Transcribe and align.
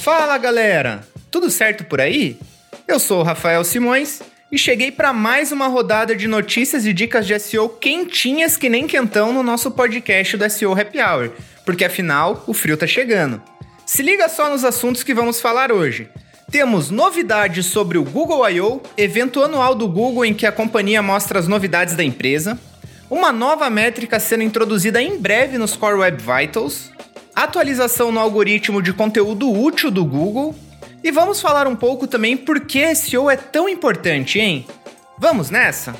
Fala 0.00 0.38
galera, 0.38 1.06
tudo 1.30 1.50
certo 1.50 1.84
por 1.84 2.00
aí? 2.00 2.38
Eu 2.88 2.98
sou 2.98 3.20
o 3.20 3.22
Rafael 3.22 3.62
Simões 3.62 4.22
e 4.50 4.56
cheguei 4.56 4.90
para 4.90 5.12
mais 5.12 5.52
uma 5.52 5.68
rodada 5.68 6.16
de 6.16 6.26
notícias 6.26 6.86
e 6.86 6.92
dicas 6.94 7.26
de 7.26 7.38
SEO 7.38 7.68
quentinhas 7.68 8.56
que 8.56 8.70
nem 8.70 8.86
quentão 8.86 9.30
no 9.30 9.42
nosso 9.42 9.70
podcast 9.70 10.38
do 10.38 10.48
SEO 10.48 10.72
Happy 10.72 10.98
Hour, 10.98 11.32
porque 11.66 11.84
afinal 11.84 12.42
o 12.46 12.54
frio 12.54 12.78
tá 12.78 12.86
chegando. 12.86 13.42
Se 13.84 14.02
liga 14.02 14.26
só 14.30 14.48
nos 14.48 14.64
assuntos 14.64 15.02
que 15.02 15.12
vamos 15.12 15.38
falar 15.38 15.70
hoje. 15.70 16.08
Temos 16.50 16.90
novidades 16.90 17.66
sobre 17.66 17.98
o 17.98 18.02
Google 18.02 18.48
I.O., 18.48 18.80
evento 18.96 19.44
anual 19.44 19.74
do 19.74 19.86
Google 19.86 20.24
em 20.24 20.32
que 20.32 20.46
a 20.46 20.52
companhia 20.52 21.02
mostra 21.02 21.38
as 21.38 21.46
novidades 21.46 21.94
da 21.94 22.02
empresa, 22.02 22.58
uma 23.10 23.30
nova 23.30 23.68
métrica 23.68 24.18
sendo 24.18 24.44
introduzida 24.44 25.02
em 25.02 25.18
breve 25.18 25.58
nos 25.58 25.76
Core 25.76 25.98
Web 25.98 26.22
Vitals, 26.22 26.90
atualização 27.34 28.10
no 28.12 28.20
algoritmo 28.20 28.82
de 28.82 28.92
conteúdo 28.92 29.50
útil 29.50 29.90
do 29.90 30.04
Google 30.04 30.54
e 31.02 31.10
vamos 31.10 31.40
falar 31.40 31.66
um 31.66 31.76
pouco 31.76 32.06
também 32.06 32.36
por 32.36 32.60
que 32.60 32.94
SEO 32.94 33.30
é 33.30 33.36
tão 33.36 33.68
importante, 33.68 34.38
hein? 34.38 34.66
Vamos 35.18 35.50
nessa? 35.50 35.94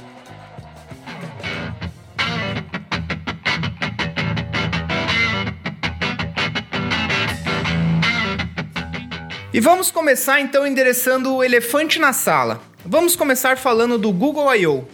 E 9.52 9.58
vamos 9.58 9.90
começar 9.90 10.40
então 10.40 10.64
endereçando 10.64 11.34
o 11.34 11.42
elefante 11.42 11.98
na 11.98 12.12
sala. 12.12 12.62
Vamos 12.84 13.16
começar 13.16 13.58
falando 13.58 13.98
do 13.98 14.12
Google 14.12 14.54
I.O. 14.54 14.86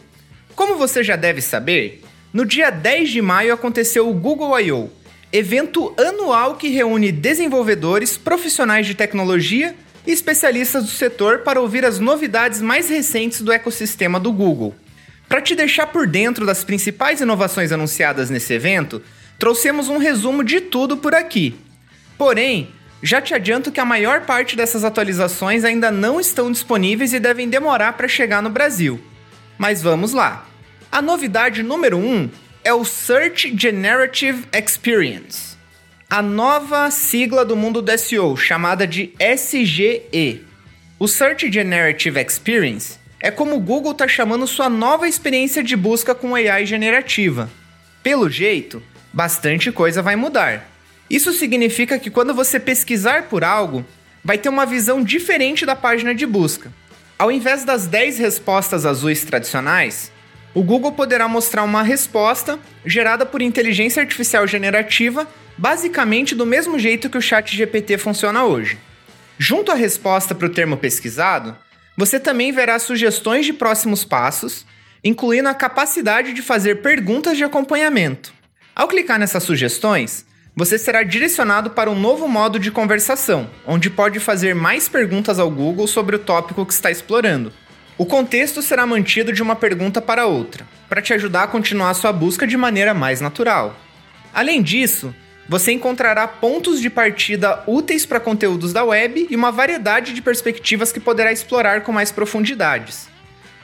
Como 0.55 0.77
você 0.77 1.05
já 1.05 1.15
deve 1.15 1.43
saber, 1.43 2.03
no 2.33 2.45
dia 2.47 2.71
10 2.71 3.11
de 3.11 3.21
maio 3.21 3.53
aconteceu 3.53 4.09
o 4.09 4.15
Google 4.15 4.59
I.O., 4.59 4.91
evento 5.33 5.95
anual 5.99 6.57
que 6.57 6.69
reúne 6.69 7.11
desenvolvedores, 7.11 8.17
profissionais 8.17 8.87
de 8.87 8.95
tecnologia 8.95 9.75
e 10.07 10.13
especialistas 10.13 10.85
do 10.85 10.91
setor 10.91 11.41
para 11.41 11.61
ouvir 11.61 11.85
as 11.85 11.99
novidades 11.99 12.61
mais 12.61 12.89
recentes 12.89 13.43
do 13.43 13.53
ecossistema 13.53 14.21
do 14.21 14.33
Google. 14.33 14.75
Para 15.29 15.43
te 15.43 15.55
deixar 15.57 15.89
por 15.89 16.07
dentro 16.07 16.47
das 16.47 16.63
principais 16.63 17.21
inovações 17.21 17.73
anunciadas 17.73 18.31
nesse 18.31 18.53
evento, 18.53 19.03
trouxemos 19.39 19.89
um 19.89 19.99
resumo 19.99 20.45
de 20.45 20.61
tudo 20.61 20.97
por 20.97 21.15
aqui. 21.15 21.57
Porém, 22.17 22.71
já 23.03 23.21
te 23.21 23.35
adianto 23.35 23.73
que 23.73 23.81
a 23.81 23.85
maior 23.85 24.23
parte 24.23 24.57
dessas 24.57 24.85
atualizações 24.85 25.65
ainda 25.65 25.91
não 25.91 26.21
estão 26.21 26.51
disponíveis 26.51 27.13
e 27.13 27.19
devem 27.19 27.49
demorar 27.49 27.95
para 27.95 28.09
chegar 28.09 28.41
no 28.41 28.49
Brasil. 28.49 29.01
Mas 29.59 29.83
vamos 29.83 30.13
lá. 30.13 30.47
A 30.91 31.03
novidade 31.03 31.63
número 31.63 31.99
1 31.99 32.15
um 32.15 32.31
é 32.67 32.75
o 32.75 32.85
Search 32.85 33.57
Generative 33.57 34.43
Experience, 34.53 35.57
a 36.11 36.21
nova 36.21 36.91
sigla 36.91 37.45
do 37.45 37.55
mundo 37.55 37.81
do 37.81 37.97
SEO, 37.97 38.37
chamada 38.37 38.85
de 38.85 39.15
SGE. 39.21 40.45
O 40.99 41.07
Search 41.07 41.53
Generative 41.53 42.21
Experience 42.21 42.99
é 43.21 43.31
como 43.31 43.55
o 43.55 43.61
Google 43.61 43.93
está 43.93 44.09
chamando 44.09 44.49
sua 44.49 44.69
nova 44.69 45.07
experiência 45.07 45.63
de 45.63 45.77
busca 45.77 46.13
com 46.13 46.35
AI 46.35 46.67
generativa. 46.67 47.49
Pelo 48.03 48.29
jeito, 48.29 48.83
bastante 49.13 49.71
coisa 49.71 50.03
vai 50.03 50.17
mudar. 50.17 50.69
Isso 51.09 51.33
significa 51.33 52.01
que 52.01 52.11
quando 52.11 52.35
você 52.35 52.59
pesquisar 52.59 53.29
por 53.29 53.45
algo, 53.45 53.87
vai 54.25 54.39
ter 54.39 54.49
uma 54.49 54.67
visão 54.67 55.05
diferente 55.05 55.65
da 55.65 55.77
página 55.77 56.13
de 56.13 56.27
busca. 56.27 56.73
Ao 57.17 57.31
invés 57.31 57.65
das 57.65 57.87
10 57.87 58.19
respostas 58.19 58.85
azuis 58.85 59.23
tradicionais, 59.23 60.11
o 60.57 60.63
Google 60.63 60.93
poderá 60.93 61.29
mostrar 61.29 61.65
uma 61.65 61.83
resposta 61.83 62.59
gerada 62.83 63.27
por 63.27 63.43
inteligência 63.43 64.01
artificial 64.01 64.47
generativa, 64.47 65.29
basicamente 65.59 66.35
do 66.35 66.47
mesmo 66.47 66.79
jeito 66.79 67.11
que 67.11 67.19
o 67.19 67.21
Chat 67.21 67.55
GPT 67.55 67.99
funciona 67.99 68.43
hoje. 68.43 68.79
Junto 69.39 69.71
à 69.71 69.75
resposta 69.75 70.35
para 70.35 70.47
o 70.47 70.51
termo 70.51 70.79
pesquisado, 70.79 71.55
você 71.95 72.19
também 72.19 72.53
verá 72.53 72.79
sugestões 72.79 73.45
de 73.45 73.53
próximos 73.53 74.03
passos, 74.03 74.65
incluindo 75.05 75.51
a 75.51 75.55
capacidade 75.55 76.33
de 76.33 76.41
fazer 76.41 76.77
perguntas 76.77 77.37
de 77.37 77.45
acompanhamento. 77.45 78.33
Ao 78.75 78.89
clicar 78.89 79.19
nessas 79.19 79.43
sugestões, 79.43 80.25
você 80.55 80.79
será 80.79 81.03
direcionado 81.03 81.69
para 81.69 81.91
um 81.91 82.01
novo 82.01 82.27
modo 82.27 82.59
de 82.59 82.71
conversação, 82.71 83.51
onde 83.67 83.91
pode 83.91 84.19
fazer 84.21 84.55
mais 84.55 84.89
perguntas 84.89 85.39
ao 85.39 85.51
Google 85.51 85.87
sobre 85.87 86.17
o 86.17 86.19
tópico 86.19 86.65
que 86.65 86.73
está 86.73 86.91
explorando. 86.91 87.53
O 87.99 88.05
contexto 88.05 88.61
será 88.61 88.87
mantido 88.87 89.33
de 89.33 89.43
uma 89.43 89.57
pergunta 89.57 90.03
para 90.03 90.27
outra, 90.27 90.67
para 90.89 91.01
te 91.01 91.15
ajudar 91.15 91.45
a 91.45 91.49
continuar 91.49 91.95
sua 91.95 92.13
busca 92.13 92.47
de 92.47 92.57
maneira 92.57 92.93
mais 92.93 93.23
natural. 93.23 93.75
Além 94.35 94.63
disso, 94.63 95.15
você 95.49 95.73
encontrará 95.73 96.29
pontos 96.29 96.81
de 96.81 96.91
partida 96.91 97.63
úteis 97.67 98.05
para 98.05 98.21
conteúdos 98.21 98.73
da 98.73 98.85
web 98.85 99.27
e 99.31 99.35
uma 99.35 99.51
variedade 99.51 100.13
de 100.13 100.21
perspectivas 100.21 100.93
que 100.93 101.01
poderá 101.01 101.33
explorar 101.33 101.83
com 101.83 101.93
mais 101.93 102.13
profundidades. 102.13 103.09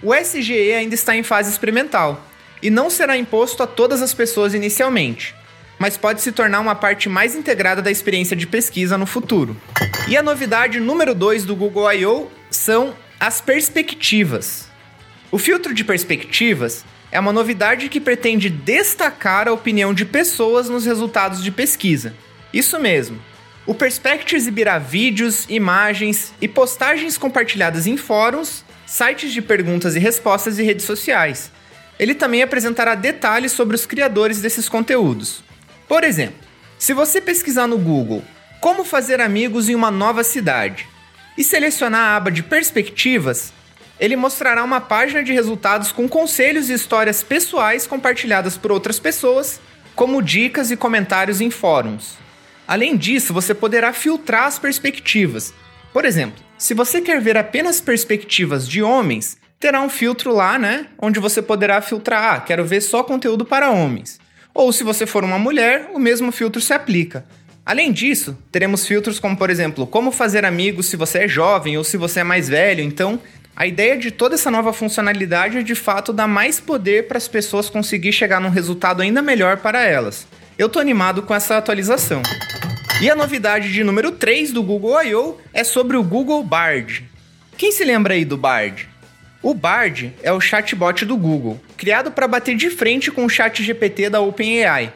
O 0.02 0.14
SGE 0.14 0.72
ainda 0.72 0.94
está 0.94 1.14
em 1.14 1.22
fase 1.22 1.50
experimental 1.50 2.24
e 2.62 2.70
não 2.70 2.88
será 2.88 3.18
imposto 3.18 3.62
a 3.62 3.66
todas 3.66 4.00
as 4.00 4.14
pessoas 4.14 4.54
inicialmente 4.54 5.34
mas 5.82 5.96
pode 5.96 6.22
se 6.22 6.30
tornar 6.30 6.60
uma 6.60 6.76
parte 6.76 7.08
mais 7.08 7.34
integrada 7.34 7.82
da 7.82 7.90
experiência 7.90 8.36
de 8.36 8.46
pesquisa 8.46 8.96
no 8.96 9.04
futuro. 9.04 9.56
E 10.06 10.16
a 10.16 10.22
novidade 10.22 10.78
número 10.78 11.12
2 11.12 11.44
do 11.44 11.56
Google 11.56 11.92
I.O. 11.92 12.30
são 12.52 12.94
as 13.22 13.40
perspectivas. 13.40 14.68
O 15.30 15.38
filtro 15.38 15.72
de 15.72 15.84
perspectivas 15.84 16.84
é 17.12 17.20
uma 17.20 17.32
novidade 17.32 17.88
que 17.88 18.00
pretende 18.00 18.50
destacar 18.50 19.46
a 19.46 19.52
opinião 19.52 19.94
de 19.94 20.04
pessoas 20.04 20.68
nos 20.68 20.84
resultados 20.84 21.40
de 21.40 21.52
pesquisa. 21.52 22.16
Isso 22.52 22.80
mesmo. 22.80 23.22
O 23.64 23.76
Perspect 23.76 24.34
exibirá 24.34 24.76
vídeos, 24.76 25.46
imagens 25.48 26.34
e 26.40 26.48
postagens 26.48 27.16
compartilhadas 27.16 27.86
em 27.86 27.96
fóruns, 27.96 28.64
sites 28.84 29.32
de 29.32 29.40
perguntas 29.40 29.94
e 29.94 30.00
respostas 30.00 30.58
e 30.58 30.64
redes 30.64 30.84
sociais. 30.84 31.52
Ele 32.00 32.16
também 32.16 32.42
apresentará 32.42 32.96
detalhes 32.96 33.52
sobre 33.52 33.76
os 33.76 33.86
criadores 33.86 34.40
desses 34.40 34.68
conteúdos. 34.68 35.44
Por 35.86 36.02
exemplo, 36.02 36.40
se 36.76 36.92
você 36.92 37.20
pesquisar 37.20 37.68
no 37.68 37.78
Google 37.78 38.24
como 38.60 38.84
fazer 38.84 39.20
amigos 39.20 39.68
em 39.68 39.76
uma 39.76 39.92
nova 39.92 40.24
cidade 40.24 40.90
e 41.36 41.44
selecionar 41.44 42.00
a 42.00 42.16
aba 42.16 42.30
de 42.30 42.42
perspectivas, 42.42 43.52
ele 43.98 44.16
mostrará 44.16 44.64
uma 44.64 44.80
página 44.80 45.22
de 45.22 45.32
resultados 45.32 45.92
com 45.92 46.08
conselhos 46.08 46.68
e 46.68 46.72
histórias 46.72 47.22
pessoais 47.22 47.86
compartilhadas 47.86 48.56
por 48.56 48.72
outras 48.72 48.98
pessoas, 48.98 49.60
como 49.94 50.22
dicas 50.22 50.70
e 50.70 50.76
comentários 50.76 51.40
em 51.40 51.50
fóruns. 51.50 52.16
Além 52.66 52.96
disso, 52.96 53.32
você 53.32 53.54
poderá 53.54 53.92
filtrar 53.92 54.44
as 54.44 54.58
perspectivas. 54.58 55.52
Por 55.92 56.04
exemplo, 56.04 56.42
se 56.56 56.74
você 56.74 57.00
quer 57.00 57.20
ver 57.20 57.36
apenas 57.36 57.80
perspectivas 57.80 58.66
de 58.66 58.82
homens, 58.82 59.36
terá 59.60 59.80
um 59.80 59.88
filtro 59.88 60.34
lá, 60.34 60.58
né? 60.58 60.86
Onde 60.98 61.20
você 61.20 61.42
poderá 61.42 61.80
filtrar, 61.80 62.34
ah, 62.34 62.40
quero 62.40 62.64
ver 62.64 62.80
só 62.80 63.02
conteúdo 63.04 63.44
para 63.44 63.70
homens. 63.70 64.18
Ou 64.54 64.72
se 64.72 64.84
você 64.84 65.06
for 65.06 65.22
uma 65.22 65.38
mulher, 65.38 65.90
o 65.94 65.98
mesmo 65.98 66.32
filtro 66.32 66.60
se 66.60 66.72
aplica. 66.72 67.24
Além 67.64 67.92
disso, 67.92 68.36
teremos 68.50 68.86
filtros 68.86 69.20
como, 69.20 69.36
por 69.36 69.48
exemplo, 69.48 69.86
como 69.86 70.10
fazer 70.10 70.44
amigos 70.44 70.86
se 70.86 70.96
você 70.96 71.20
é 71.20 71.28
jovem 71.28 71.78
ou 71.78 71.84
se 71.84 71.96
você 71.96 72.20
é 72.20 72.24
mais 72.24 72.48
velho. 72.48 72.82
Então, 72.82 73.20
a 73.54 73.66
ideia 73.66 73.96
de 73.96 74.10
toda 74.10 74.34
essa 74.34 74.50
nova 74.50 74.72
funcionalidade 74.72 75.58
é 75.58 75.62
de 75.62 75.74
fato 75.74 76.12
dar 76.12 76.26
mais 76.26 76.58
poder 76.58 77.06
para 77.06 77.18
as 77.18 77.28
pessoas 77.28 77.70
conseguir 77.70 78.12
chegar 78.12 78.40
num 78.40 78.48
resultado 78.48 79.00
ainda 79.00 79.22
melhor 79.22 79.58
para 79.58 79.84
elas. 79.84 80.26
Eu 80.58 80.68
tô 80.68 80.80
animado 80.80 81.22
com 81.22 81.34
essa 81.34 81.56
atualização. 81.56 82.22
E 83.00 83.08
a 83.08 83.14
novidade 83.14 83.72
de 83.72 83.84
número 83.84 84.10
3 84.10 84.52
do 84.52 84.62
Google 84.62 85.02
I.O. 85.02 85.38
é 85.52 85.62
sobre 85.62 85.96
o 85.96 86.02
Google 86.02 86.42
Bard. 86.42 87.04
Quem 87.56 87.70
se 87.70 87.84
lembra 87.84 88.14
aí 88.14 88.24
do 88.24 88.36
Bard? 88.36 88.88
O 89.42 89.54
Bard 89.54 90.12
é 90.22 90.32
o 90.32 90.40
chatbot 90.40 91.04
do 91.04 91.16
Google, 91.16 91.60
criado 91.76 92.10
para 92.10 92.28
bater 92.28 92.56
de 92.56 92.70
frente 92.70 93.10
com 93.10 93.24
o 93.24 93.28
chat 93.28 93.62
GPT 93.62 94.08
da 94.08 94.20
OpenAI. 94.20 94.92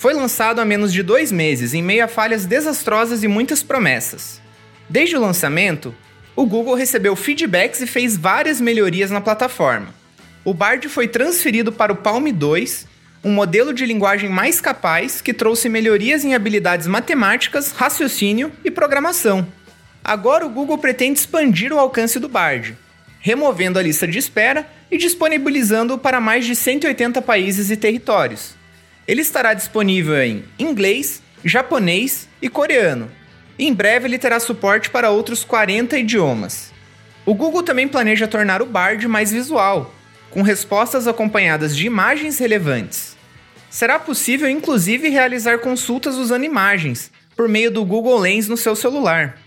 Foi 0.00 0.14
lançado 0.14 0.60
há 0.60 0.64
menos 0.64 0.94
de 0.94 1.02
dois 1.02 1.30
meses, 1.30 1.74
em 1.74 1.82
meio 1.82 2.02
a 2.02 2.08
falhas 2.08 2.46
desastrosas 2.46 3.22
e 3.22 3.28
muitas 3.28 3.62
promessas. 3.62 4.40
Desde 4.88 5.14
o 5.14 5.20
lançamento, 5.20 5.94
o 6.34 6.46
Google 6.46 6.74
recebeu 6.74 7.14
feedbacks 7.14 7.82
e 7.82 7.86
fez 7.86 8.16
várias 8.16 8.62
melhorias 8.62 9.10
na 9.10 9.20
plataforma. 9.20 9.94
O 10.42 10.54
Bard 10.54 10.88
foi 10.88 11.06
transferido 11.06 11.70
para 11.70 11.92
o 11.92 11.96
Palm 11.96 12.28
2, 12.32 12.86
um 13.22 13.30
modelo 13.30 13.74
de 13.74 13.84
linguagem 13.84 14.30
mais 14.30 14.58
capaz 14.58 15.20
que 15.20 15.34
trouxe 15.34 15.68
melhorias 15.68 16.24
em 16.24 16.34
habilidades 16.34 16.86
matemáticas, 16.86 17.70
raciocínio 17.72 18.50
e 18.64 18.70
programação. 18.70 19.46
Agora 20.02 20.46
o 20.46 20.50
Google 20.50 20.78
pretende 20.78 21.18
expandir 21.18 21.74
o 21.74 21.78
alcance 21.78 22.18
do 22.18 22.26
Bard, 22.26 22.74
removendo 23.18 23.78
a 23.78 23.82
lista 23.82 24.08
de 24.08 24.18
espera 24.18 24.66
e 24.90 24.96
disponibilizando-o 24.96 25.98
para 25.98 26.22
mais 26.22 26.46
de 26.46 26.56
180 26.56 27.20
países 27.20 27.70
e 27.70 27.76
territórios. 27.76 28.58
Ele 29.10 29.22
estará 29.22 29.54
disponível 29.54 30.22
em 30.22 30.44
inglês, 30.56 31.20
japonês 31.44 32.28
e 32.40 32.48
coreano. 32.48 33.10
Em 33.58 33.74
breve 33.74 34.06
ele 34.06 34.18
terá 34.18 34.38
suporte 34.38 34.88
para 34.88 35.10
outros 35.10 35.42
40 35.42 35.98
idiomas. 35.98 36.72
O 37.26 37.34
Google 37.34 37.64
também 37.64 37.88
planeja 37.88 38.28
tornar 38.28 38.62
o 38.62 38.66
Bard 38.66 39.08
mais 39.08 39.32
visual, 39.32 39.92
com 40.30 40.42
respostas 40.42 41.08
acompanhadas 41.08 41.76
de 41.76 41.88
imagens 41.88 42.38
relevantes. 42.38 43.16
Será 43.68 43.98
possível 43.98 44.48
inclusive 44.48 45.08
realizar 45.08 45.58
consultas 45.58 46.14
usando 46.14 46.44
imagens, 46.44 47.10
por 47.34 47.48
meio 47.48 47.72
do 47.72 47.84
Google 47.84 48.16
Lens 48.16 48.46
no 48.46 48.56
seu 48.56 48.76
celular. 48.76 49.40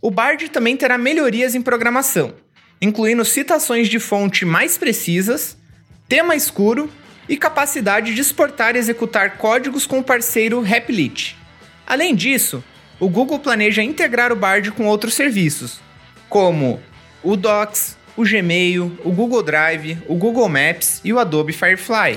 O 0.00 0.10
Bard 0.10 0.48
também 0.48 0.74
terá 0.74 0.96
melhorias 0.96 1.54
em 1.54 1.60
programação, 1.60 2.32
incluindo 2.80 3.26
citações 3.26 3.90
de 3.90 3.98
fonte 3.98 4.46
mais 4.46 4.78
precisas, 4.78 5.54
tema 6.08 6.34
escuro 6.34 6.90
e 7.28 7.36
capacidade 7.36 8.14
de 8.14 8.20
exportar 8.20 8.74
e 8.74 8.78
executar 8.78 9.36
códigos 9.36 9.86
com 9.86 9.98
o 9.98 10.04
parceiro 10.04 10.60
Replit. 10.60 11.36
Além 11.86 12.14
disso, 12.14 12.62
o 12.98 13.08
Google 13.08 13.38
planeja 13.38 13.82
integrar 13.82 14.32
o 14.32 14.36
Bard 14.36 14.70
com 14.72 14.86
outros 14.86 15.14
serviços, 15.14 15.80
como 16.28 16.80
o 17.22 17.36
Docs, 17.36 17.96
o 18.16 18.22
Gmail, 18.22 18.98
o 19.04 19.10
Google 19.10 19.42
Drive, 19.42 19.98
o 20.06 20.14
Google 20.14 20.48
Maps 20.48 21.00
e 21.04 21.12
o 21.12 21.18
Adobe 21.18 21.52
Firefly. 21.52 22.16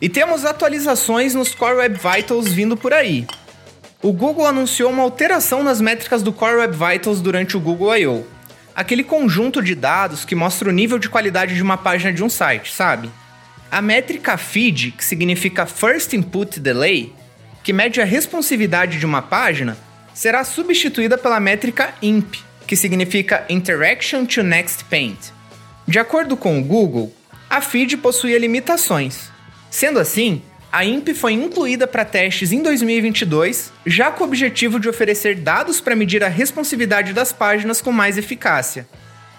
E 0.00 0.08
temos 0.08 0.44
atualizações 0.44 1.34
nos 1.34 1.54
Core 1.54 1.76
Web 1.76 1.98
Vitals 1.98 2.48
vindo 2.48 2.76
por 2.76 2.92
aí. 2.92 3.26
O 4.00 4.12
Google 4.12 4.46
anunciou 4.46 4.90
uma 4.90 5.02
alteração 5.02 5.64
nas 5.64 5.80
métricas 5.80 6.22
do 6.22 6.32
Core 6.32 6.56
Web 6.56 6.76
Vitals 6.76 7.20
durante 7.20 7.56
o 7.56 7.60
Google 7.60 7.96
I.O. 7.96 8.37
Aquele 8.78 9.02
conjunto 9.02 9.60
de 9.60 9.74
dados 9.74 10.24
que 10.24 10.36
mostra 10.36 10.68
o 10.68 10.72
nível 10.72 11.00
de 11.00 11.08
qualidade 11.08 11.56
de 11.56 11.62
uma 11.64 11.76
página 11.76 12.12
de 12.12 12.22
um 12.22 12.28
site, 12.28 12.72
sabe? 12.72 13.10
A 13.68 13.82
métrica 13.82 14.36
FID, 14.36 14.92
que 14.92 15.04
significa 15.04 15.66
First 15.66 16.12
Input 16.12 16.60
Delay, 16.60 17.12
que 17.64 17.72
mede 17.72 18.00
a 18.00 18.04
responsividade 18.04 19.00
de 19.00 19.04
uma 19.04 19.20
página, 19.20 19.76
será 20.14 20.44
substituída 20.44 21.18
pela 21.18 21.40
métrica 21.40 21.92
INP, 22.00 22.38
que 22.68 22.76
significa 22.76 23.44
Interaction 23.48 24.24
to 24.24 24.44
Next 24.44 24.84
Paint. 24.84 25.32
De 25.84 25.98
acordo 25.98 26.36
com 26.36 26.56
o 26.56 26.62
Google, 26.62 27.12
a 27.50 27.60
feed 27.60 27.96
possuía 27.96 28.38
limitações. 28.38 29.28
Sendo 29.68 29.98
assim, 29.98 30.40
a 30.70 30.84
INP 30.84 31.14
foi 31.14 31.32
incluída 31.32 31.86
para 31.86 32.04
testes 32.04 32.52
em 32.52 32.62
2022, 32.62 33.72
já 33.86 34.10
com 34.10 34.22
o 34.22 34.26
objetivo 34.26 34.78
de 34.78 34.86
oferecer 34.86 35.36
dados 35.36 35.80
para 35.80 35.96
medir 35.96 36.22
a 36.22 36.28
responsividade 36.28 37.14
das 37.14 37.32
páginas 37.32 37.80
com 37.80 37.90
mais 37.90 38.18
eficácia. 38.18 38.86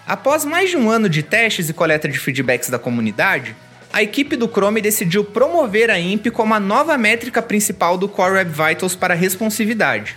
Após 0.04 0.44
mais 0.44 0.70
de 0.70 0.76
um 0.76 0.90
ano 0.90 1.08
de 1.08 1.22
testes 1.22 1.68
e 1.68 1.72
coleta 1.72 2.08
de 2.08 2.18
feedbacks 2.18 2.68
da 2.68 2.80
comunidade, 2.80 3.54
a 3.92 4.02
equipe 4.02 4.34
do 4.34 4.48
Chrome 4.48 4.80
decidiu 4.80 5.24
promover 5.24 5.88
a 5.88 6.00
INP 6.00 6.32
como 6.32 6.52
a 6.52 6.58
nova 6.58 6.98
métrica 6.98 7.40
principal 7.40 7.96
do 7.96 8.08
Core 8.08 8.34
Web 8.34 8.50
Vitals 8.50 8.96
para 8.96 9.14
responsividade. 9.14 10.16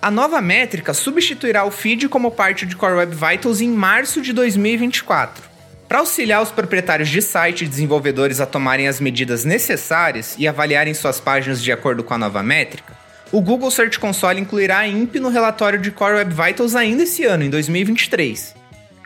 A 0.00 0.12
nova 0.12 0.40
métrica 0.40 0.94
substituirá 0.94 1.64
o 1.64 1.72
feed 1.72 2.08
como 2.08 2.30
parte 2.30 2.66
de 2.66 2.76
Core 2.76 2.94
Web 2.94 3.16
Vitals 3.16 3.60
em 3.60 3.68
março 3.68 4.20
de 4.20 4.32
2024. 4.32 5.51
Para 5.92 5.98
auxiliar 5.98 6.42
os 6.42 6.50
proprietários 6.50 7.10
de 7.10 7.20
site 7.20 7.66
e 7.66 7.68
desenvolvedores 7.68 8.40
a 8.40 8.46
tomarem 8.46 8.88
as 8.88 8.98
medidas 8.98 9.44
necessárias 9.44 10.34
e 10.38 10.48
avaliarem 10.48 10.94
suas 10.94 11.20
páginas 11.20 11.62
de 11.62 11.70
acordo 11.70 12.02
com 12.02 12.14
a 12.14 12.18
nova 12.18 12.42
métrica, 12.42 12.94
o 13.30 13.42
Google 13.42 13.70
Search 13.70 13.98
Console 13.98 14.40
incluirá 14.40 14.78
a 14.78 14.88
INP 14.88 15.20
no 15.20 15.28
relatório 15.28 15.78
de 15.78 15.90
Core 15.90 16.14
Web 16.14 16.34
Vitals 16.34 16.74
ainda 16.74 17.02
esse 17.02 17.24
ano, 17.24 17.44
em 17.44 17.50
2023. 17.50 18.54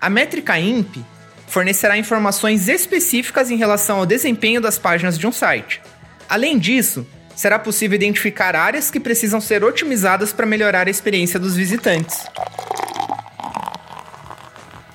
A 0.01 0.09
métrica 0.09 0.61
INP 0.61 1.05
fornecerá 1.49 1.99
informações 1.99 2.69
específicas 2.69 3.51
em 3.51 3.57
relação 3.57 3.99
ao 3.99 4.07
desempenho 4.07 4.61
das 4.61 4.79
páginas 4.79 5.19
de 5.19 5.27
um 5.27 5.33
site. 5.33 5.83
Além 6.29 6.57
disso, 6.57 7.05
será 7.35 7.59
possível 7.59 7.97
identificar 7.97 8.55
áreas 8.55 8.93
que 8.93 9.01
precisam 9.01 9.41
ser 9.41 9.65
otimizadas 9.65 10.33
para 10.33 10.47
melhorar 10.47 10.87
a 10.87 10.91
experiência 10.91 11.41
dos 11.41 11.57
visitantes. 11.57 12.17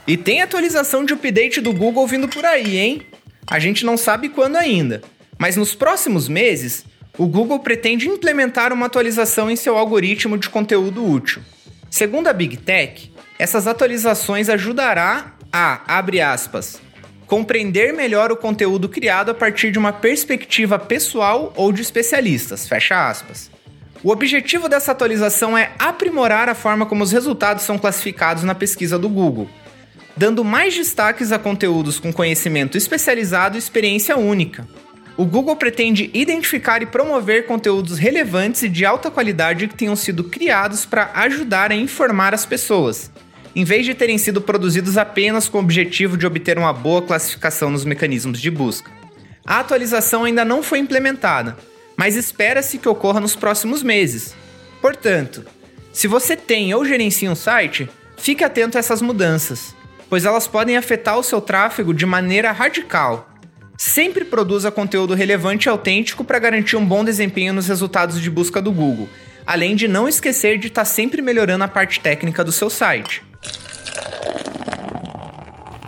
E 0.08 0.18
tem 0.18 0.42
atualização 0.42 1.06
de 1.06 1.14
update 1.14 1.62
do 1.62 1.72
Google 1.72 2.08
vindo 2.08 2.28
por 2.28 2.46
aí, 2.46 2.78
hein? 2.78 3.02
A 3.48 3.60
gente 3.60 3.86
não 3.86 3.98
sabe 3.98 4.30
quando 4.30 4.56
ainda, 4.56 5.02
mas 5.38 5.56
nos 5.56 5.76
próximos 5.76 6.28
meses, 6.28 6.86
o 7.18 7.28
Google 7.28 7.60
pretende 7.60 8.08
implementar 8.08 8.74
uma 8.74 8.88
atualização 8.88 9.50
em 9.52 9.56
seu 9.56 9.78
algoritmo 9.78 10.38
de 10.38 10.50
conteúdo 10.50 11.06
útil. 11.06 11.42
Segundo 11.90 12.28
a 12.28 12.34
Big 12.34 12.58
Tech, 12.58 13.12
essas 13.38 13.68
atualizações 13.68 14.50
ajudará 14.50 15.34
a, 15.52 15.82
abre 15.98 16.22
aspas, 16.22 16.82
compreender 17.28 17.94
melhor 17.94 18.32
o 18.32 18.38
conteúdo 18.38 18.90
criado 18.90 19.32
a 19.32 19.34
partir 19.34 19.72
de 19.72 19.80
uma 19.80 19.94
perspectiva 19.94 20.80
pessoal 20.80 21.54
ou 21.56 21.72
de 21.72 21.82
especialistas. 21.82 22.68
Fecha 22.68 23.10
aspas. 23.10 23.52
O 24.04 24.10
objetivo 24.10 24.68
dessa 24.68 24.92
atualização 24.92 25.58
é 25.58 25.72
aprimorar 25.78 26.50
a 26.50 26.56
forma 26.56 26.86
como 26.86 27.04
os 27.04 27.12
resultados 27.12 27.64
são 27.64 27.78
classificados 27.78 28.44
na 28.44 28.56
pesquisa 28.56 28.98
do 28.98 29.08
Google, 29.08 29.48
dando 30.22 30.44
mais 30.44 30.76
destaques 30.76 31.32
a 31.32 31.40
conteúdos 31.40 32.00
com 32.00 32.14
conhecimento 32.14 32.78
especializado 32.78 33.56
e 33.56 33.58
experiência 33.58 34.16
única. 34.16 34.68
O 35.18 35.26
Google 35.26 35.56
pretende 35.56 36.12
identificar 36.14 36.84
e 36.84 36.86
promover 36.86 37.48
conteúdos 37.48 37.98
relevantes 37.98 38.62
e 38.62 38.70
de 38.70 38.86
alta 38.86 39.10
qualidade 39.10 39.68
que 39.68 39.74
tenham 39.74 39.96
sido 39.96 40.26
criados 40.26 40.86
para 40.86 41.10
ajudar 41.16 41.72
a 41.72 41.76
informar 41.76 42.36
as 42.36 42.46
pessoas, 42.46 43.10
em 43.56 43.64
vez 43.64 43.84
de 43.84 43.96
terem 43.96 44.20
sido 44.20 44.40
produzidos 44.40 44.96
apenas 44.96 45.50
com 45.50 45.58
o 45.58 45.62
objetivo 45.62 46.16
de 46.16 46.28
obter 46.28 46.56
uma 46.56 46.72
boa 46.72 47.02
classificação 47.02 47.72
nos 47.72 47.84
mecanismos 47.84 48.40
de 48.40 48.52
busca. 48.52 48.92
A 49.44 49.60
atualização 49.60 50.26
ainda 50.26 50.46
não 50.46 50.62
foi 50.62 50.78
implementada, 50.78 51.58
mas 51.98 52.16
espera-se 52.16 52.78
que 52.78 52.88
ocorra 52.88 53.20
nos 53.20 53.36
próximos 53.36 53.82
meses. 53.82 54.36
Portanto, 54.84 55.44
se 55.92 56.06
você 56.08 56.38
tem 56.38 56.76
ou 56.76 56.86
gerencia 56.86 57.32
um 57.32 57.34
site, 57.34 57.90
fique 58.18 58.44
atento 58.44 58.78
a 58.78 58.80
essas 58.80 59.02
mudanças, 59.02 59.74
pois 60.12 60.26
elas 60.26 60.46
podem 60.46 60.76
afetar 60.76 61.18
o 61.18 61.24
seu 61.24 61.40
tráfego 61.40 61.94
de 61.94 62.06
maneira 62.06 62.52
radical. 62.52 63.30
Sempre 63.78 64.26
produza 64.26 64.70
conteúdo 64.70 65.14
relevante 65.14 65.68
e 65.68 65.70
autêntico 65.70 66.26
para 66.26 66.38
garantir 66.38 66.76
um 66.76 66.86
bom 66.86 67.02
desempenho 67.02 67.54
nos 67.54 67.70
resultados 67.70 68.20
de 68.20 68.30
busca 68.30 68.62
do 68.62 68.74
Google, 68.74 69.08
além 69.48 69.74
de 69.74 69.88
não 69.88 70.10
esquecer 70.10 70.58
de 70.58 70.68
estar 70.68 70.82
tá 70.82 70.86
sempre 70.86 71.22
melhorando 71.22 71.64
a 71.64 71.68
parte 71.70 72.02
técnica 72.02 72.44
do 72.44 72.52
seu 72.52 72.70
site. 72.70 73.24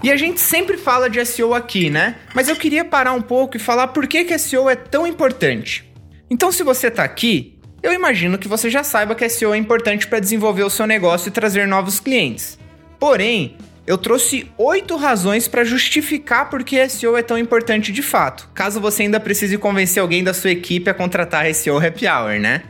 E 0.01 0.09
a 0.09 0.15
gente 0.15 0.39
sempre 0.39 0.77
fala 0.77 1.09
de 1.09 1.23
SEO 1.25 1.53
aqui, 1.53 1.89
né? 1.89 2.15
Mas 2.33 2.47
eu 2.47 2.55
queria 2.55 2.85
parar 2.85 3.11
um 3.11 3.21
pouco 3.21 3.57
e 3.57 3.59
falar 3.59 3.87
por 3.87 4.07
que, 4.07 4.23
que 4.23 4.37
SEO 4.39 4.69
é 4.69 4.75
tão 4.77 5.05
importante. 5.05 5.93
Então, 6.29 6.49
se 6.49 6.63
você 6.63 6.87
está 6.87 7.03
aqui, 7.03 7.59
eu 7.81 7.91
imagino 7.91 8.37
que 8.37 8.47
você 8.47 8.69
já 8.69 8.85
saiba 8.85 9.15
que 9.15 9.27
SEO 9.27 9.53
é 9.53 9.57
importante 9.57 10.07
para 10.07 10.21
desenvolver 10.21 10.63
o 10.63 10.69
seu 10.69 10.87
negócio 10.87 11.27
e 11.27 11.31
trazer 11.31 11.67
novos 11.67 11.99
clientes. 11.99 12.57
Porém, 12.97 13.57
eu 13.85 13.97
trouxe 13.97 14.49
oito 14.57 14.95
razões 14.95 15.47
para 15.47 15.65
justificar 15.65 16.49
por 16.49 16.63
que 16.63 16.87
SEO 16.87 17.17
é 17.17 17.21
tão 17.21 17.37
importante 17.37 17.91
de 17.91 18.01
fato, 18.01 18.49
caso 18.53 18.79
você 18.79 19.03
ainda 19.03 19.19
precise 19.19 19.57
convencer 19.57 20.01
alguém 20.01 20.23
da 20.23 20.33
sua 20.33 20.51
equipe 20.51 20.89
a 20.89 20.93
contratar 20.93 21.53
SEO 21.53 21.85
Happy 21.85 22.07
Hour, 22.07 22.39
né? 22.39 22.63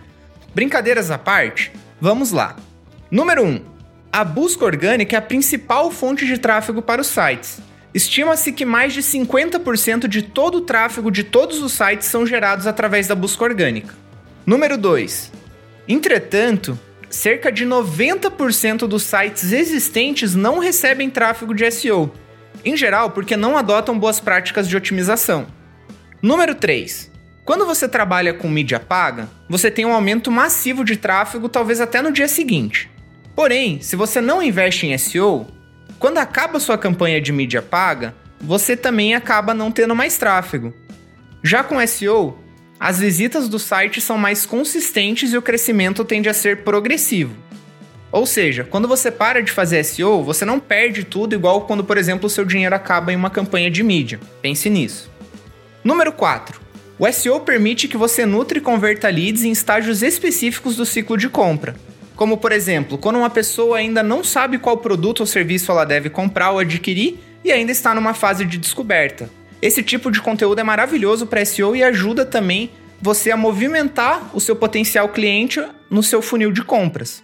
Brincadeiras 0.56 1.12
à 1.12 1.18
parte, 1.18 1.72
vamos 2.02 2.32
lá. 2.32 2.56
Número 3.12 3.44
1. 3.44 3.48
Um, 3.48 3.62
a 4.12 4.24
busca 4.24 4.66
orgânica 4.66 5.16
é 5.16 5.20
a 5.20 5.22
principal 5.22 5.90
fonte 5.92 6.26
de 6.26 6.38
tráfego 6.38 6.82
para 6.82 7.02
os 7.02 7.08
sites. 7.08 7.60
Estima-se 7.94 8.52
que 8.52 8.66
mais 8.66 8.94
de 8.94 9.02
50% 9.02 10.08
de 10.08 10.24
todo 10.24 10.60
o 10.60 10.62
tráfego 10.62 11.12
de 11.12 11.24
todos 11.24 11.62
os 11.62 11.74
sites 11.74 12.08
são 12.08 12.26
gerados 12.26 12.66
através 12.66 13.08
da 13.08 13.16
busca 13.16 13.44
orgânica. 13.44 13.94
Número 14.46 14.78
2. 14.78 15.32
Entretanto, 15.88 16.78
cerca 17.14 17.52
de 17.52 17.64
90% 17.64 18.88
dos 18.88 19.04
sites 19.04 19.52
existentes 19.52 20.34
não 20.34 20.58
recebem 20.58 21.12
tráfego 21.12 21.54
de 21.54 21.70
SEO, 21.70 22.12
em 22.66 22.76
geral 22.76 23.12
porque 23.12 23.38
não 23.38 23.56
adotam 23.56 24.00
boas 24.00 24.20
práticas 24.20 24.68
de 24.68 24.76
otimização. 24.76 25.46
Número 26.22 26.56
3. 26.56 27.12
Quando 27.46 27.68
você 27.68 27.88
trabalha 27.88 28.34
com 28.34 28.50
mídia 28.50 28.80
paga, 28.80 29.30
você 29.48 29.70
tem 29.70 29.86
um 29.86 29.94
aumento 29.94 30.32
massivo 30.32 30.84
de 30.84 30.98
tráfego, 30.98 31.48
talvez 31.48 31.80
até 31.80 32.02
no 32.02 32.12
dia 32.12 32.28
seguinte. 32.28 32.90
Porém, 33.36 33.80
se 33.80 33.96
você 33.96 34.20
não 34.20 34.42
investe 34.42 34.88
em 34.88 34.98
SEO, 34.98 35.46
quando 36.00 36.18
acaba 36.18 36.60
sua 36.60 36.80
campanha 36.80 37.22
de 37.22 37.32
mídia 37.32 37.62
paga, 37.62 38.16
você 38.42 38.76
também 38.76 39.14
acaba 39.14 39.54
não 39.54 39.72
tendo 39.72 39.96
mais 39.96 40.18
tráfego. 40.18 40.74
Já 41.44 41.64
com 41.64 41.86
SEO, 41.86 42.43
as 42.84 43.00
visitas 43.00 43.48
do 43.48 43.58
site 43.58 44.02
são 44.02 44.18
mais 44.18 44.46
consistentes 44.46 45.32
e 45.32 45.38
o 45.38 45.42
crescimento 45.42 46.04
tende 46.04 46.28
a 46.28 46.34
ser 46.34 46.66
progressivo. 46.66 47.34
Ou 48.12 48.26
seja, 48.26 48.68
quando 48.70 48.90
você 48.90 49.10
para 49.10 49.42
de 49.42 49.54
fazer 49.54 49.82
SEO, 49.86 50.22
você 50.22 50.44
não 50.44 50.60
perde 50.60 51.06
tudo 51.06 51.34
igual 51.34 51.62
quando, 51.62 51.82
por 51.82 51.98
exemplo, 51.98 52.28
o 52.28 52.30
seu 52.30 52.44
dinheiro 52.44 52.76
acaba 52.76 53.14
em 53.14 53.16
uma 53.16 53.30
campanha 53.30 53.72
de 53.72 53.82
mídia. 53.82 54.20
Pense 54.42 54.70
nisso. 54.70 55.10
Número 55.82 56.12
4. 56.12 56.60
O 57.00 57.10
SEO 57.10 57.40
permite 57.40 57.88
que 57.88 57.96
você 57.96 58.26
nutre 58.26 58.60
e 58.60 58.62
converta 58.62 59.08
leads 59.08 59.46
em 59.46 59.52
estágios 59.52 60.04
específicos 60.04 60.76
do 60.76 60.86
ciclo 60.86 61.18
de 61.18 61.30
compra. 61.30 61.78
Como, 62.18 62.36
por 62.36 62.52
exemplo, 62.52 62.98
quando 62.98 63.16
uma 63.16 63.30
pessoa 63.30 63.78
ainda 63.78 64.04
não 64.04 64.26
sabe 64.26 64.58
qual 64.58 64.76
produto 64.76 65.22
ou 65.22 65.26
serviço 65.26 65.72
ela 65.72 65.86
deve 65.86 66.10
comprar 66.10 66.52
ou 66.52 66.60
adquirir 66.60 67.18
e 67.46 67.50
ainda 67.54 67.72
está 67.72 67.96
numa 67.96 68.14
fase 68.14 68.44
de 68.44 68.58
descoberta. 68.58 69.30
Esse 69.64 69.82
tipo 69.82 70.12
de 70.12 70.20
conteúdo 70.22 70.60
é 70.60 70.64
maravilhoso 70.64 71.26
para 71.26 71.46
SEO 71.46 71.74
e 71.74 71.82
ajuda 71.82 72.26
também 72.26 72.70
você 73.02 73.32
a 73.32 73.38
movimentar 73.38 74.30
o 74.34 74.42
seu 74.42 74.58
potencial 74.58 75.08
cliente 75.08 75.66
no 75.90 76.04
seu 76.04 76.22
funil 76.22 76.52
de 76.52 76.62
compras. 76.62 77.24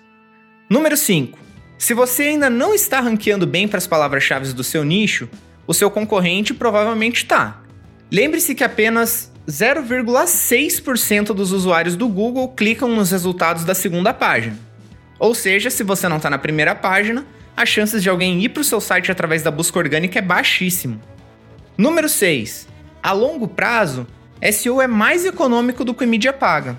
Número 0.70 0.96
5. 0.96 1.38
Se 1.78 1.94
você 1.94 2.24
ainda 2.24 2.50
não 2.50 2.74
está 2.74 3.02
ranqueando 3.02 3.46
bem 3.46 3.68
para 3.68 3.78
as 3.78 3.86
palavras-chave 3.86 4.54
do 4.54 4.64
seu 4.64 4.86
nicho, 4.86 5.28
o 5.68 5.74
seu 5.74 5.92
concorrente 5.92 6.54
provavelmente 6.54 7.24
está. 7.24 7.62
Lembre-se 8.10 8.56
que 8.56 8.64
apenas 8.64 9.30
0,6% 9.46 11.34
dos 11.34 11.52
usuários 11.52 11.98
do 11.98 12.08
Google 12.08 12.48
clicam 12.54 12.88
nos 12.88 13.12
resultados 13.12 13.66
da 13.66 13.76
segunda 13.76 14.14
página. 14.14 14.58
Ou 15.20 15.36
seja, 15.36 15.70
se 15.70 15.84
você 15.84 16.08
não 16.08 16.16
está 16.16 16.30
na 16.30 16.38
primeira 16.38 16.74
página, 16.74 17.26
as 17.58 17.68
chances 17.68 18.02
de 18.02 18.10
alguém 18.10 18.42
ir 18.42 18.48
para 18.48 18.62
o 18.62 18.64
seu 18.64 18.80
site 18.80 19.12
através 19.12 19.44
da 19.44 19.52
busca 19.52 19.78
orgânica 19.78 20.20
é 20.20 20.22
baixíssimo. 20.22 21.02
Número 21.80 22.10
6. 22.10 22.68
A 23.02 23.14
longo 23.14 23.48
prazo, 23.48 24.06
SEO 24.52 24.82
é 24.82 24.86
mais 24.86 25.24
econômico 25.26 25.86
do 25.86 25.94
que 25.94 26.06
mídia 26.06 26.34
paga. 26.34 26.78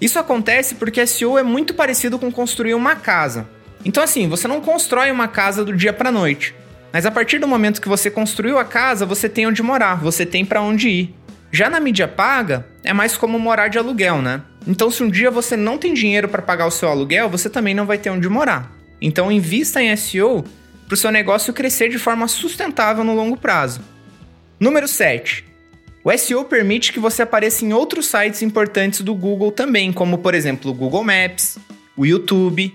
Isso 0.00 0.18
acontece 0.18 0.74
porque 0.74 1.06
SEO 1.06 1.38
é 1.38 1.44
muito 1.44 1.74
parecido 1.74 2.18
com 2.18 2.28
construir 2.32 2.74
uma 2.74 2.96
casa. 2.96 3.48
Então 3.84 4.02
assim, 4.02 4.28
você 4.28 4.48
não 4.48 4.60
constrói 4.60 5.12
uma 5.12 5.28
casa 5.28 5.64
do 5.64 5.72
dia 5.72 5.92
para 5.92 6.10
noite. 6.10 6.56
Mas 6.92 7.06
a 7.06 7.10
partir 7.12 7.38
do 7.38 7.46
momento 7.46 7.80
que 7.80 7.88
você 7.88 8.10
construiu 8.10 8.58
a 8.58 8.64
casa, 8.64 9.06
você 9.06 9.28
tem 9.28 9.46
onde 9.46 9.62
morar, 9.62 10.02
você 10.02 10.26
tem 10.26 10.44
para 10.44 10.60
onde 10.60 10.88
ir. 10.88 11.14
Já 11.52 11.70
na 11.70 11.78
mídia 11.78 12.08
paga, 12.08 12.66
é 12.82 12.92
mais 12.92 13.16
como 13.16 13.38
morar 13.38 13.68
de 13.68 13.78
aluguel, 13.78 14.20
né? 14.20 14.42
Então, 14.66 14.90
se 14.90 15.04
um 15.04 15.08
dia 15.08 15.30
você 15.30 15.56
não 15.56 15.78
tem 15.78 15.94
dinheiro 15.94 16.28
para 16.28 16.42
pagar 16.42 16.66
o 16.66 16.70
seu 16.72 16.88
aluguel, 16.88 17.30
você 17.30 17.48
também 17.48 17.74
não 17.74 17.86
vai 17.86 17.96
ter 17.96 18.10
onde 18.10 18.28
morar. 18.28 18.72
Então, 19.00 19.30
invista 19.30 19.80
em 19.80 19.94
SEO 19.94 20.44
para 20.88 20.94
o 20.94 20.96
seu 20.96 21.12
negócio 21.12 21.54
crescer 21.54 21.88
de 21.88 21.98
forma 21.98 22.26
sustentável 22.26 23.04
no 23.04 23.14
longo 23.14 23.36
prazo. 23.36 23.91
Número 24.62 24.86
7. 24.86 25.44
O 26.04 26.16
SEO 26.16 26.44
permite 26.44 26.92
que 26.92 27.00
você 27.00 27.22
apareça 27.22 27.64
em 27.64 27.72
outros 27.72 28.06
sites 28.06 28.42
importantes 28.42 29.00
do 29.00 29.12
Google 29.12 29.50
também, 29.50 29.92
como 29.92 30.18
por 30.18 30.36
exemplo 30.36 30.70
o 30.70 30.74
Google 30.74 31.02
Maps, 31.02 31.58
o 31.96 32.06
YouTube, 32.06 32.72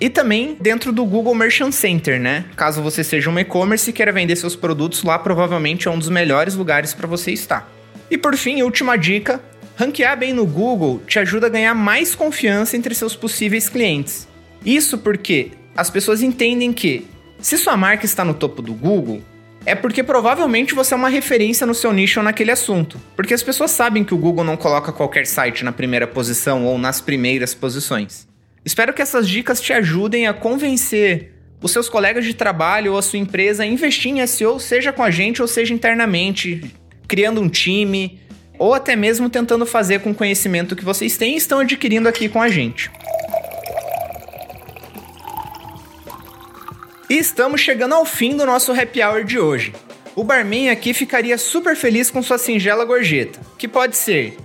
e 0.00 0.08
também 0.08 0.56
dentro 0.58 0.90
do 0.90 1.04
Google 1.04 1.34
Merchant 1.34 1.72
Center, 1.72 2.18
né? 2.18 2.46
Caso 2.56 2.80
você 2.80 3.04
seja 3.04 3.28
um 3.28 3.38
e-commerce 3.38 3.90
e 3.90 3.92
queira 3.92 4.10
vender 4.10 4.36
seus 4.36 4.56
produtos 4.56 5.02
lá, 5.02 5.18
provavelmente 5.18 5.86
é 5.86 5.90
um 5.90 5.98
dos 5.98 6.08
melhores 6.08 6.54
lugares 6.54 6.94
para 6.94 7.06
você 7.06 7.30
estar. 7.30 7.70
E 8.10 8.16
por 8.16 8.34
fim, 8.34 8.62
última 8.62 8.96
dica: 8.96 9.38
ranquear 9.76 10.18
bem 10.18 10.32
no 10.32 10.46
Google 10.46 11.02
te 11.06 11.18
ajuda 11.18 11.48
a 11.48 11.50
ganhar 11.50 11.74
mais 11.74 12.14
confiança 12.14 12.74
entre 12.74 12.94
seus 12.94 13.14
possíveis 13.14 13.68
clientes. 13.68 14.26
Isso 14.64 14.96
porque 14.96 15.50
as 15.76 15.90
pessoas 15.90 16.22
entendem 16.22 16.72
que, 16.72 17.06
se 17.38 17.58
sua 17.58 17.76
marca 17.76 18.06
está 18.06 18.24
no 18.24 18.32
topo 18.32 18.62
do 18.62 18.72
Google, 18.72 19.22
é 19.66 19.74
porque 19.74 20.02
provavelmente 20.02 20.74
você 20.74 20.94
é 20.94 20.96
uma 20.96 21.08
referência 21.08 21.66
no 21.66 21.74
seu 21.74 21.92
nicho 21.92 22.20
ou 22.20 22.24
naquele 22.24 22.50
assunto. 22.50 23.00
Porque 23.14 23.34
as 23.34 23.42
pessoas 23.42 23.70
sabem 23.70 24.04
que 24.04 24.14
o 24.14 24.18
Google 24.18 24.44
não 24.44 24.56
coloca 24.56 24.92
qualquer 24.92 25.26
site 25.26 25.64
na 25.64 25.72
primeira 25.72 26.06
posição 26.06 26.64
ou 26.64 26.78
nas 26.78 27.00
primeiras 27.00 27.54
posições. 27.54 28.26
Espero 28.64 28.92
que 28.92 29.02
essas 29.02 29.28
dicas 29.28 29.60
te 29.60 29.72
ajudem 29.72 30.26
a 30.26 30.34
convencer 30.34 31.34
os 31.60 31.72
seus 31.72 31.88
colegas 31.88 32.24
de 32.24 32.34
trabalho 32.34 32.92
ou 32.92 32.98
a 32.98 33.02
sua 33.02 33.18
empresa 33.18 33.62
a 33.62 33.66
investir 33.66 34.12
em 34.12 34.26
SEO, 34.26 34.60
seja 34.60 34.92
com 34.92 35.02
a 35.02 35.10
gente 35.10 35.42
ou 35.42 35.48
seja 35.48 35.74
internamente, 35.74 36.74
criando 37.06 37.40
um 37.40 37.48
time 37.48 38.20
ou 38.58 38.74
até 38.74 38.96
mesmo 38.96 39.30
tentando 39.30 39.64
fazer 39.64 40.00
com 40.00 40.10
o 40.10 40.14
conhecimento 40.14 40.74
que 40.74 40.84
vocês 40.84 41.16
têm 41.16 41.34
e 41.34 41.36
estão 41.36 41.60
adquirindo 41.60 42.08
aqui 42.08 42.28
com 42.28 42.42
a 42.42 42.48
gente. 42.48 42.90
E 47.08 47.16
estamos 47.16 47.62
chegando 47.62 47.94
ao 47.94 48.04
fim 48.04 48.36
do 48.36 48.44
nosso 48.44 48.70
happy 48.70 49.02
hour 49.02 49.24
de 49.24 49.38
hoje. 49.38 49.74
O 50.14 50.22
barman 50.22 50.68
aqui 50.68 50.92
ficaria 50.92 51.38
super 51.38 51.74
feliz 51.74 52.10
com 52.10 52.22
sua 52.22 52.36
singela 52.36 52.84
gorjeta, 52.84 53.40
que 53.56 53.66
pode 53.66 53.96
ser: 53.96 54.36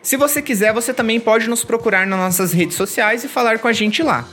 Se 0.00 0.16
você 0.16 0.40
quiser, 0.40 0.72
você 0.72 0.94
também 0.94 1.18
pode 1.18 1.48
nos 1.48 1.64
procurar 1.64 2.06
nas 2.06 2.20
nossas 2.20 2.52
redes 2.52 2.76
sociais 2.76 3.24
e 3.24 3.28
falar 3.28 3.58
com 3.58 3.66
a 3.66 3.72
gente 3.72 4.00
lá. 4.00 4.24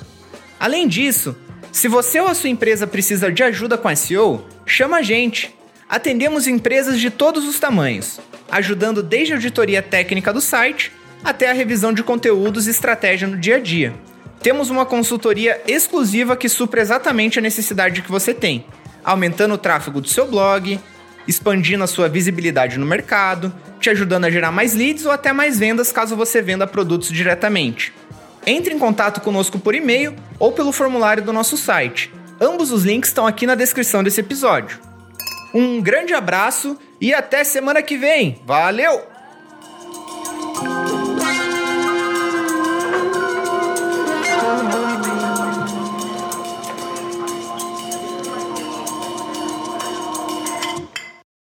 Além 0.60 0.88
disso, 0.88 1.36
se 1.72 1.88
você 1.88 2.20
ou 2.20 2.28
a 2.28 2.36
sua 2.36 2.50
empresa 2.50 2.86
precisa 2.86 3.32
de 3.32 3.42
ajuda 3.42 3.80
com 3.80 3.96
SEO, 3.96 4.46
chama 4.64 4.98
a 4.98 5.02
gente. 5.02 5.60
Atendemos 5.92 6.48
empresas 6.48 7.00
de 7.00 7.12
todos 7.12 7.48
os 7.48 7.60
tamanhos, 7.60 8.20
ajudando 8.50 9.04
desde 9.04 9.34
a 9.34 9.36
auditoria 9.36 9.84
técnica 9.84 10.34
do 10.34 10.42
site 10.42 10.92
até 11.24 11.52
a 11.52 11.54
revisão 11.54 11.94
de 11.94 12.02
conteúdos 12.02 12.66
e 12.66 12.72
estratégia 12.72 13.28
no 13.28 13.38
dia 13.38 13.58
a 13.58 13.60
dia 13.60 13.94
temos 14.42 14.72
uma 14.72 14.86
consultoria 14.86 15.62
exclusiva 15.68 16.36
que 16.36 16.50
supra 16.50 16.82
exatamente 16.82 17.38
a 17.38 17.42
necessidade 17.42 18.02
que 18.02 18.12
você 18.12 18.34
tem, 18.34 18.66
aumentando 19.04 19.54
o 19.54 19.58
tráfego 19.58 20.02
do 20.02 20.10
seu 20.10 20.26
blog, 20.26 20.80
expandindo 21.28 21.84
a 21.84 21.88
sua 21.88 22.10
visibilidade 22.10 22.80
no 22.80 22.86
mercado, 22.86 23.54
te 23.80 23.90
ajudando 23.90 24.26
a 24.26 24.32
gerar 24.32 24.52
mais 24.52 24.74
leads 24.74 25.06
ou 25.06 25.12
até 25.12 25.32
mais 25.32 25.60
vendas 25.60 25.92
caso 25.92 26.16
você 26.16 26.42
venda 26.42 26.66
produtos 26.66 27.10
diretamente. 27.10 27.94
Entre 28.46 28.74
em 28.74 28.80
contato 28.80 29.22
conosco 29.22 29.60
por 29.60 29.76
e-mail 29.76 30.16
ou 30.40 30.52
pelo 30.52 30.72
formulário 30.72 31.24
do 31.24 31.32
nosso 31.32 31.56
site. 31.56 32.12
Ambos 32.40 32.72
os 32.72 32.84
links 32.84 33.12
estão 33.12 33.28
aqui 33.28 33.46
na 33.46 33.54
descrição 33.54 34.04
desse 34.04 34.22
episódio. 34.22 34.80
Um 35.54 35.82
grande 35.82 36.14
abraço 36.14 36.78
e 37.00 37.14
até 37.14 37.44
semana 37.44 37.82
que 37.82 37.98
vem. 37.98 38.42
Valeu! 38.46 39.02